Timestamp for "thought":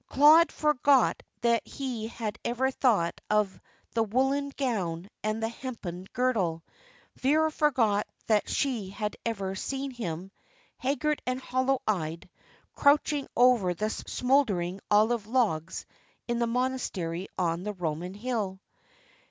2.71-3.21